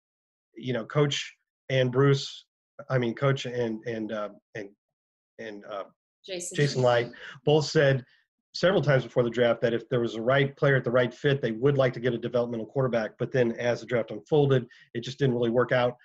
you 0.55 0.73
know, 0.73 0.85
Coach 0.85 1.33
and 1.69 1.91
Bruce, 1.91 2.45
I 2.89 2.97
mean, 2.97 3.13
Coach 3.13 3.45
and 3.45 3.83
and 3.85 4.11
uh, 4.11 4.29
and 4.55 4.69
and 5.39 5.63
uh, 5.69 5.83
Jason. 6.25 6.55
Jason 6.55 6.81
Licht 6.81 7.11
both 7.45 7.65
said 7.65 8.03
several 8.53 8.81
times 8.81 9.03
before 9.03 9.23
the 9.23 9.29
draft 9.29 9.61
that 9.61 9.73
if 9.73 9.87
there 9.89 9.99
was 9.99 10.15
a 10.15 10.21
right 10.21 10.55
player 10.55 10.77
at 10.77 10.83
the 10.83 10.91
right 10.91 11.13
fit, 11.13 11.41
they 11.41 11.51
would 11.51 11.77
like 11.77 11.93
to 11.93 11.99
get 11.99 12.13
a 12.13 12.17
developmental 12.17 12.65
quarterback. 12.65 13.11
But 13.19 13.31
then 13.31 13.51
as 13.53 13.81
the 13.81 13.85
draft 13.85 14.11
unfolded, 14.11 14.65
it 14.93 15.03
just 15.03 15.19
didn't 15.19 15.35
really 15.35 15.49
work 15.49 15.73
out 15.73 15.95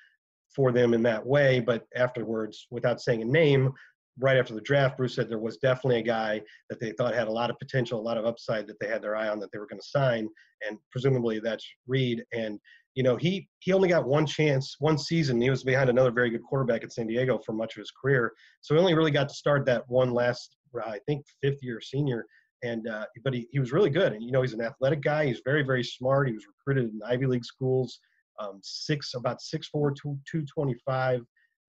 for 0.54 0.72
them 0.72 0.92
in 0.92 1.02
that 1.04 1.24
way. 1.24 1.60
But 1.60 1.86
afterwards, 1.94 2.66
without 2.70 3.00
saying 3.00 3.22
a 3.22 3.24
name, 3.24 3.72
right 4.18 4.36
after 4.36 4.52
the 4.52 4.60
draft, 4.60 4.96
Bruce 4.96 5.14
said 5.14 5.28
there 5.28 5.38
was 5.38 5.58
definitely 5.58 6.00
a 6.00 6.04
guy 6.04 6.42
that 6.68 6.80
they 6.80 6.90
thought 6.92 7.14
had 7.14 7.28
a 7.28 7.32
lot 7.32 7.50
of 7.50 7.58
potential, 7.58 8.00
a 8.00 8.02
lot 8.02 8.18
of 8.18 8.26
upside 8.26 8.66
that 8.66 8.78
they 8.80 8.88
had 8.88 9.02
their 9.02 9.16
eye 9.16 9.28
on 9.28 9.38
that 9.38 9.50
they 9.52 9.58
were 9.58 9.66
going 9.66 9.80
to 9.80 9.86
sign, 9.86 10.28
and 10.66 10.76
presumably 10.90 11.38
that's 11.38 11.66
Reid. 11.86 12.24
And 12.32 12.58
you 13.00 13.04
know, 13.04 13.16
he 13.16 13.48
he 13.60 13.72
only 13.72 13.88
got 13.88 14.06
one 14.06 14.26
chance, 14.26 14.76
one 14.78 14.98
season. 14.98 15.40
He 15.40 15.48
was 15.48 15.64
behind 15.64 15.88
another 15.88 16.10
very 16.10 16.28
good 16.28 16.42
quarterback 16.42 16.84
at 16.84 16.92
San 16.92 17.06
Diego 17.06 17.38
for 17.38 17.54
much 17.54 17.74
of 17.74 17.80
his 17.80 17.90
career, 17.90 18.34
so 18.60 18.74
he 18.74 18.78
only 18.78 18.92
really 18.92 19.10
got 19.10 19.30
to 19.30 19.34
start 19.34 19.64
that 19.64 19.84
one 19.88 20.12
last, 20.12 20.54
I 20.84 20.98
think, 21.06 21.24
fifth 21.42 21.62
year 21.62 21.80
senior. 21.80 22.26
And 22.62 22.86
uh, 22.86 23.06
but 23.24 23.32
he, 23.32 23.48
he 23.52 23.58
was 23.58 23.72
really 23.72 23.88
good, 23.88 24.12
and 24.12 24.22
you 24.22 24.32
know, 24.32 24.42
he's 24.42 24.52
an 24.52 24.60
athletic 24.60 25.00
guy. 25.00 25.24
He's 25.24 25.40
very 25.46 25.62
very 25.62 25.82
smart. 25.82 26.28
He 26.28 26.34
was 26.34 26.44
recruited 26.46 26.92
in 26.92 27.00
Ivy 27.02 27.24
League 27.24 27.46
schools. 27.46 27.98
Um, 28.38 28.60
six 28.62 29.14
about 29.14 29.40
six 29.40 29.68
four 29.68 29.92
two 29.92 30.18
two 30.30 30.44
twenty 30.44 30.76
five 30.84 31.22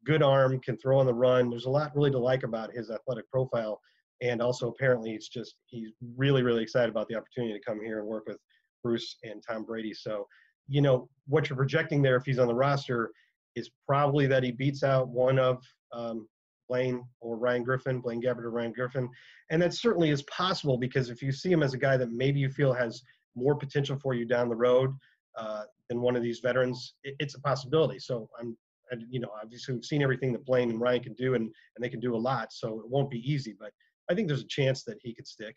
good 0.05 0.21
arm, 0.21 0.59
can 0.59 0.75
throw 0.79 0.99
on 0.99 1.05
the 1.05 1.13
run. 1.13 1.49
There's 1.49 1.63
a 1.63 1.69
lot 1.69 1.95
really 1.95 2.11
to 2.11 2.19
like 2.19 2.43
about 2.43 2.73
his 2.73 2.91
athletic 2.91 3.29
profile. 3.31 3.79
And 4.21 4.41
also, 4.41 4.67
apparently, 4.67 5.11
it's 5.11 5.29
just 5.29 5.55
he's 5.67 5.91
really, 6.17 6.43
really 6.43 6.61
excited 6.61 6.89
about 6.89 7.07
the 7.07 7.15
opportunity 7.15 7.57
to 7.57 7.65
come 7.65 7.79
here 7.81 7.99
and 7.99 8.07
work 8.07 8.25
with 8.27 8.37
Bruce 8.83 9.15
and 9.23 9.41
Tom 9.47 9.63
Brady. 9.63 9.93
So, 9.93 10.27
you 10.71 10.81
know, 10.81 11.09
what 11.27 11.49
you're 11.49 11.57
projecting 11.57 12.01
there, 12.01 12.15
if 12.15 12.25
he's 12.25 12.39
on 12.39 12.47
the 12.47 12.55
roster, 12.55 13.11
is 13.55 13.69
probably 13.85 14.27
that 14.27 14.43
he 14.43 14.51
beats 14.51 14.83
out 14.83 15.09
one 15.09 15.37
of 15.37 15.61
um, 15.91 16.27
Blaine 16.69 17.03
or 17.19 17.37
Ryan 17.37 17.63
Griffin, 17.63 17.99
Blaine 17.99 18.21
Gabbert 18.21 18.45
or 18.45 18.51
Ryan 18.51 18.71
Griffin. 18.71 19.09
And 19.49 19.61
that 19.61 19.73
certainly 19.73 20.09
is 20.09 20.23
possible 20.23 20.77
because 20.77 21.09
if 21.09 21.21
you 21.21 21.31
see 21.31 21.51
him 21.51 21.61
as 21.61 21.73
a 21.73 21.77
guy 21.77 21.97
that 21.97 22.11
maybe 22.11 22.39
you 22.39 22.49
feel 22.49 22.73
has 22.73 23.03
more 23.35 23.55
potential 23.55 23.97
for 23.97 24.13
you 24.13 24.25
down 24.25 24.47
the 24.47 24.55
road 24.55 24.91
uh, 25.37 25.63
than 25.89 26.01
one 26.01 26.15
of 26.15 26.23
these 26.23 26.39
veterans, 26.39 26.93
it, 27.03 27.15
it's 27.19 27.35
a 27.35 27.41
possibility. 27.41 27.99
So 27.99 28.29
I'm 28.39 28.57
and 28.91 29.05
you 29.09 29.19
know, 29.19 29.29
obviously 29.41 29.73
we've 29.73 29.85
seen 29.85 30.03
everything 30.03 30.33
that 30.33 30.45
Blaine 30.45 30.69
and 30.69 30.79
Ryan 30.79 31.01
can 31.01 31.13
do, 31.13 31.35
and 31.35 31.43
and 31.43 31.83
they 31.83 31.89
can 31.89 31.99
do 31.99 32.15
a 32.15 32.17
lot. 32.17 32.51
So 32.51 32.79
it 32.81 32.89
won't 32.89 33.09
be 33.09 33.19
easy, 33.19 33.55
but 33.57 33.71
I 34.09 34.13
think 34.13 34.27
there's 34.27 34.41
a 34.41 34.47
chance 34.47 34.83
that 34.83 34.97
he 35.01 35.13
could 35.13 35.27
stick. 35.27 35.55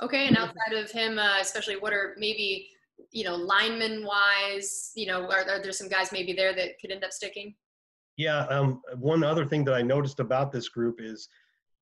Okay, 0.00 0.26
and 0.26 0.36
outside 0.36 0.72
of 0.72 0.90
him, 0.90 1.18
uh, 1.18 1.38
especially, 1.40 1.76
what 1.76 1.92
are 1.92 2.14
maybe 2.18 2.68
you 3.10 3.24
know 3.24 3.36
lineman 3.36 4.04
wise? 4.04 4.92
You 4.94 5.06
know, 5.06 5.22
are, 5.30 5.48
are 5.48 5.62
there 5.62 5.72
some 5.72 5.88
guys 5.88 6.12
maybe 6.12 6.32
there 6.32 6.54
that 6.54 6.78
could 6.80 6.90
end 6.90 7.04
up 7.04 7.12
sticking? 7.12 7.54
Yeah, 8.16 8.40
um, 8.46 8.82
one 8.98 9.24
other 9.24 9.46
thing 9.46 9.64
that 9.64 9.74
I 9.74 9.82
noticed 9.82 10.20
about 10.20 10.52
this 10.52 10.68
group 10.68 11.00
is 11.00 11.28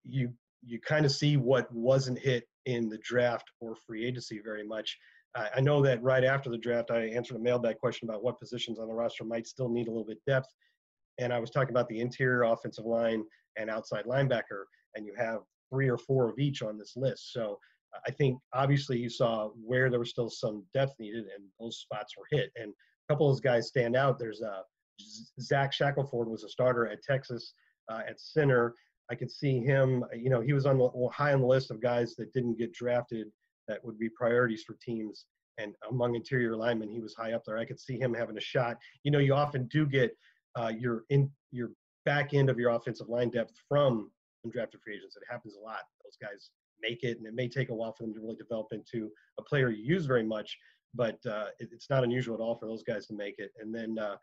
you 0.05 0.33
you 0.65 0.81
kind 0.81 1.05
of 1.05 1.13
see 1.13 1.37
what 1.37 1.73
wasn't 1.73 2.19
hit 2.19 2.45
in 2.67 2.89
the 2.89 2.99
draft 2.99 3.51
or 3.61 3.75
free 3.75 4.07
agency 4.07 4.41
very 4.45 4.67
much. 4.67 4.97
I 5.37 5.61
know 5.61 5.81
that 5.83 6.03
right 6.03 6.25
after 6.25 6.51
the 6.51 6.59
draft, 6.59 6.91
I 6.91 7.03
answered 7.03 7.37
a 7.37 7.41
mailbag 7.41 7.79
question 7.79 8.09
about 8.09 8.25
what 8.25 8.41
positions 8.41 8.81
on 8.81 8.89
the 8.89 8.95
roster 8.95 9.23
might 9.25 9.47
still 9.47 9.69
need 9.69 9.87
a 9.87 9.91
little 9.91 10.05
bit 10.05 10.19
depth. 10.27 10.49
And 11.19 11.33
I 11.33 11.39
was 11.39 11.51
talking 11.51 11.71
about 11.71 11.89
the 11.89 12.01
interior 12.01 12.43
offensive 12.43 12.85
line 12.85 13.23
and 13.57 13.71
outside 13.71 14.07
linebacker, 14.07 14.65
and 14.97 15.07
you 15.07 15.15
have 15.17 15.43
three 15.73 15.89
or 15.89 15.99
four 15.99 16.29
of 16.29 16.39
each 16.41 16.63
on 16.63 16.77
this 16.77 16.95
list. 16.97 17.33
So 17.33 17.59
I 18.07 18.11
think 18.11 18.39
obviously 18.53 18.99
you 18.99 19.11
saw 19.11 19.49
where 19.65 19.91
there 19.91 19.99
was 19.99 20.11
still 20.11 20.31
some 20.31 20.65
depth 20.75 20.95
needed, 20.99 21.25
and 21.35 21.45
those 21.59 21.79
spots 21.79 22.15
were 22.17 22.27
hit. 22.31 22.51
And 22.57 22.71
a 22.71 23.13
couple 23.13 23.29
of 23.29 23.35
those 23.35 23.41
guys 23.41 23.69
stand 23.69 23.97
out. 23.97 24.19
There's 24.19 24.43
uh, 24.43 24.63
Zach 25.41 25.73
Shackelford 25.73 26.29
was 26.29 26.45
a 26.45 26.49
starter 26.49 26.87
at 26.87 27.03
Texas 27.03 27.55
uh, 27.91 28.03
at 28.09 28.21
center. 28.21 28.75
I 29.11 29.15
could 29.17 29.31
see 29.31 29.59
him. 29.59 30.05
You 30.15 30.31
know, 30.31 30.41
he 30.41 30.53
was 30.53 30.67
on 30.67 30.79
the 30.79 30.91
high 31.13 31.33
on 31.33 31.41
the 31.41 31.47
list 31.47 31.71
of 31.71 31.83
guys 31.83 32.15
that 32.17 32.33
didn't 32.33 32.59
get 32.59 32.73
drafted 32.73 33.27
that 33.69 33.85
would 33.85 33.99
be 33.99 34.09
priorities 34.09 34.65
for 34.65 34.77
teams. 34.83 35.27
And 35.59 35.75
among 35.91 36.15
interior 36.15 36.57
linemen, 36.57 36.89
he 36.89 37.01
was 37.01 37.15
high 37.15 37.33
up 37.33 37.43
there. 37.45 37.59
I 37.59 37.65
could 37.65 37.81
see 37.81 37.99
him 37.99 38.15
having 38.15 38.39
a 38.39 38.41
shot. 38.41 38.77
You 39.05 39.11
know, 39.11 39.19
you 39.19 39.35
often 39.35 39.69
do 39.69 39.87
get 39.87 40.17
uh, 40.57 40.73
your 40.77 41.05
in 41.11 41.31
your 41.51 41.71
back 42.07 42.35
end 42.35 42.49
of 42.49 42.59
your 42.59 42.71
offensive 42.71 43.09
line 43.09 43.31
depth 43.31 43.53
from 43.69 44.11
undrafted 44.47 44.81
free 44.83 44.97
agents. 44.97 45.17
It 45.17 45.23
happens 45.31 45.55
a 45.55 45.61
lot. 45.61 45.81
Those 46.05 46.17
guys 46.21 46.51
make 46.83 47.03
it, 47.03 47.19
and 47.19 47.27
it 47.27 47.35
may 47.35 47.49
take 47.49 47.71
a 47.71 47.75
while 47.75 47.93
for 47.93 48.05
them 48.05 48.15
to 48.15 48.21
really 48.21 48.37
develop 48.37 48.69
into 48.73 49.11
a 49.39 49.43
player 49.43 49.71
you 49.71 49.85
use 49.85 50.07
very 50.07 50.25
much. 50.25 50.57
But 50.95 51.19
uh, 51.27 51.47
it, 51.59 51.69
it's 51.73 51.91
not 51.91 52.05
unusual 52.05 52.35
at 52.35 52.41
all 52.41 52.57
for 52.57 52.67
those 52.67 52.83
guys 52.83 53.07
to 53.07 53.15
make 53.15 53.37
it. 53.39 53.53
And 53.61 53.75
then 53.75 53.99
uh, 53.99 54.17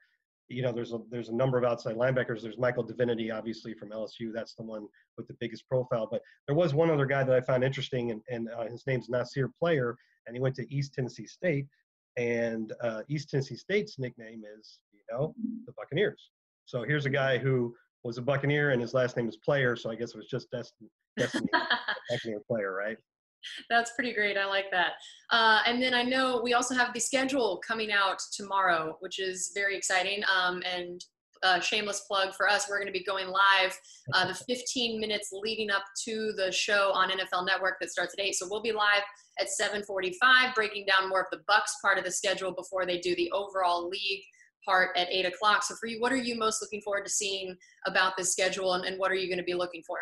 you 0.50 0.62
know, 0.62 0.72
there's 0.72 0.94
a 0.94 1.00
there's 1.10 1.30
a 1.30 1.36
number 1.36 1.58
of 1.58 1.66
outside 1.66 1.96
linebackers. 1.96 2.42
There's 2.42 2.58
Michael 2.58 2.84
Divinity, 2.84 3.32
obviously 3.32 3.74
from 3.74 3.90
LSU. 3.90 4.32
That's 4.34 4.54
the 4.54 4.64
one 4.64 4.88
with 5.18 5.28
the 5.28 5.36
biggest 5.40 5.68
profile. 5.68 6.08
But 6.10 6.22
there 6.48 6.56
was 6.56 6.74
one 6.74 6.90
other 6.90 7.06
guy 7.06 7.24
that 7.24 7.36
I 7.36 7.42
found 7.42 7.64
interesting, 7.64 8.12
and, 8.12 8.22
and 8.30 8.50
uh, 8.50 8.66
his 8.66 8.86
name's 8.88 9.10
Nasir 9.10 9.52
Player, 9.60 9.96
and 10.26 10.36
he 10.36 10.42
went 10.42 10.56
to 10.56 10.74
East 10.74 10.94
Tennessee 10.94 11.28
State. 11.28 11.68
And 12.16 12.74
uh, 12.82 13.02
East 13.10 13.30
Tennessee 13.30 13.58
State's 13.58 14.00
nickname 14.00 14.44
is, 14.58 14.80
you 14.92 15.02
know, 15.12 15.36
the 15.66 15.74
Buccaneers. 15.74 16.32
So 16.66 16.84
here's 16.84 17.06
a 17.06 17.12
guy 17.12 17.38
who 17.38 17.76
was 18.04 18.18
a 18.18 18.22
Buccaneer, 18.22 18.72
and 18.72 18.82
his 18.82 18.94
last 18.94 19.18
name 19.18 19.28
is 19.28 19.38
Player. 19.38 19.76
So 19.76 19.92
I 19.92 19.96
guess 19.96 20.12
it 20.12 20.18
was 20.18 20.28
just 20.28 20.50
destiny, 20.52 20.90
destiny 21.18 21.48
Buccaneer 22.10 22.42
Player, 22.48 22.74
right? 22.74 22.98
That's 23.70 23.92
pretty 23.92 24.14
great. 24.14 24.38
I 24.38 24.46
like 24.46 24.72
that. 24.72 24.94
Uh, 25.32 25.62
and 25.66 25.82
then 25.82 25.94
I 25.94 26.04
know 26.04 26.42
we 26.44 26.54
also 26.54 26.76
have 26.76 26.94
the 26.94 27.00
schedule 27.00 27.62
coming 27.66 27.92
out 27.92 28.20
tomorrow, 28.34 28.98
which 29.00 29.20
is 29.20 29.52
very 29.56 29.78
exciting. 29.78 30.24
Um, 30.34 30.62
and 30.66 31.04
uh, 31.44 31.60
shameless 31.60 32.02
plug 32.02 32.34
for 32.34 32.50
us, 32.50 32.68
we're 32.70 32.78
going 32.78 32.92
to 32.92 32.98
be 32.98 33.04
going 33.04 33.28
live 33.28 33.78
uh, 34.14 34.28
the 34.28 34.34
15 34.48 35.00
minutes 35.00 35.30
leading 35.32 35.70
up 35.70 35.84
to 36.06 36.34
the 36.36 36.52
show 36.52 36.92
on 36.94 37.10
NFL 37.10 37.46
Network 37.46 37.76
that 37.80 37.92
starts 37.92 38.14
at 38.18 38.24
8. 38.24 38.36
So 38.36 38.48
we'll 38.50 38.62
be 38.62 38.72
live 38.72 39.04
at 39.40 39.48
7:45, 39.48 40.56
breaking 40.56 40.86
down 40.88 41.10
more 41.10 41.22
of 41.22 41.28
the 41.32 41.42
Bucks 41.48 41.76
part 41.82 41.98
of 41.98 42.04
the 42.04 42.12
schedule 42.12 42.52
before 42.52 42.86
they 42.86 43.00
do 43.00 43.16
the 43.16 43.32
overall 43.32 43.88
league 43.88 44.24
part 44.68 44.90
at 44.98 45.08
8 45.10 45.26
o'clock. 45.26 45.64
So 45.64 45.76
for 45.80 45.88
you, 45.88 46.00
what 46.02 46.12
are 46.12 46.18
you 46.18 46.38
most 46.38 46.62
looking 46.62 46.82
forward 46.82 47.06
to 47.06 47.12
seeing 47.12 47.56
about 47.86 48.18
this 48.18 48.32
schedule, 48.32 48.74
and, 48.74 48.86
and 48.86 49.00
what 49.00 49.12
are 49.12 49.16
you 49.16 49.28
going 49.28 49.40
to 49.40 49.44
be 49.44 49.54
looking 49.54 49.82
for? 49.88 49.98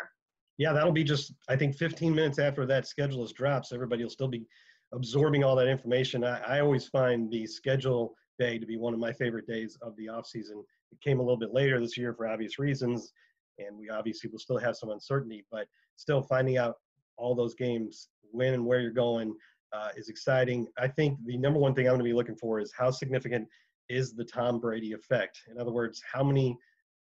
yeah, 0.58 0.72
that'll 0.72 0.92
be 0.92 1.04
just, 1.04 1.34
I 1.48 1.56
think 1.56 1.76
15 1.76 2.14
minutes 2.14 2.38
after 2.38 2.64
that 2.66 2.86
schedule 2.86 3.24
is 3.24 3.32
dropped. 3.32 3.66
So 3.66 3.74
everybody 3.74 4.02
will 4.02 4.10
still 4.10 4.28
be 4.28 4.46
absorbing 4.94 5.44
all 5.44 5.56
that 5.56 5.68
information. 5.68 6.24
I, 6.24 6.40
I 6.40 6.60
always 6.60 6.86
find 6.86 7.30
the 7.30 7.46
schedule 7.46 8.14
day 8.38 8.58
to 8.58 8.66
be 8.66 8.76
one 8.76 8.94
of 8.94 9.00
my 9.00 9.12
favorite 9.12 9.46
days 9.46 9.76
of 9.82 9.94
the 9.96 10.08
off 10.08 10.26
season. 10.26 10.62
It 10.92 11.00
came 11.02 11.20
a 11.20 11.22
little 11.22 11.38
bit 11.38 11.52
later 11.52 11.78
this 11.80 11.96
year 11.96 12.14
for 12.14 12.26
obvious 12.26 12.58
reasons, 12.58 13.12
and 13.58 13.76
we 13.76 13.90
obviously 13.90 14.30
will 14.30 14.38
still 14.38 14.58
have 14.58 14.76
some 14.76 14.90
uncertainty, 14.90 15.44
but 15.50 15.66
still 15.96 16.22
finding 16.22 16.56
out 16.56 16.76
all 17.18 17.34
those 17.34 17.54
games, 17.54 18.08
when 18.30 18.54
and 18.54 18.64
where 18.64 18.80
you're 18.80 18.90
going, 18.92 19.34
uh, 19.72 19.88
is 19.96 20.08
exciting. 20.08 20.66
I 20.78 20.88
think 20.88 21.18
the 21.26 21.36
number 21.36 21.58
one 21.58 21.74
thing 21.74 21.86
I'm 21.86 21.92
going 21.92 22.00
to 22.00 22.04
be 22.04 22.12
looking 22.12 22.36
for 22.36 22.60
is 22.60 22.72
how 22.76 22.90
significant 22.90 23.46
is 23.88 24.14
the 24.14 24.24
Tom 24.24 24.58
Brady 24.60 24.92
effect. 24.92 25.42
In 25.50 25.58
other 25.60 25.72
words, 25.72 26.02
how 26.12 26.22
many 26.22 26.58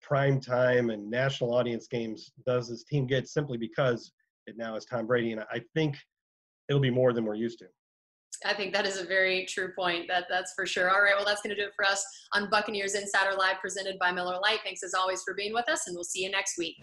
prime 0.01 0.39
time 0.39 0.89
and 0.89 1.09
national 1.09 1.53
audience 1.53 1.87
games 1.87 2.31
does 2.45 2.69
this 2.69 2.83
team 2.83 3.05
get 3.05 3.27
simply 3.27 3.57
because 3.57 4.11
it 4.47 4.57
now 4.57 4.75
is 4.75 4.85
Tom 4.85 5.05
Brady. 5.05 5.31
And 5.31 5.41
I 5.51 5.61
think 5.73 5.97
it'll 6.67 6.81
be 6.81 6.89
more 6.89 7.13
than 7.13 7.25
we're 7.25 7.35
used 7.35 7.59
to. 7.59 7.65
I 8.45 8.53
think 8.53 8.73
that 8.73 8.85
is 8.85 8.97
a 8.97 9.03
very 9.03 9.45
true 9.45 9.73
point. 9.77 10.07
That 10.07 10.25
that's 10.29 10.53
for 10.53 10.65
sure. 10.65 10.89
All 10.89 11.01
right, 11.01 11.13
well, 11.15 11.25
that's 11.25 11.41
going 11.41 11.53
to 11.53 11.61
do 11.61 11.67
it 11.67 11.73
for 11.75 11.83
us 11.83 12.05
on 12.33 12.49
Buccaneers 12.49 12.95
Insider 12.95 13.35
Live, 13.37 13.59
presented 13.59 13.99
by 13.99 14.11
Miller 14.13 14.39
Lite. 14.41 14.59
Thanks 14.63 14.81
as 14.81 14.93
always 14.93 15.21
for 15.23 15.33
being 15.33 15.53
with 15.53 15.67
us, 15.67 15.87
and 15.87 15.95
we'll 15.95 16.05
see 16.05 16.23
you 16.23 16.31
next 16.31 16.57
week. 16.57 16.81